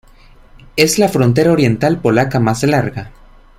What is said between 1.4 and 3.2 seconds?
oriental polaca más larga.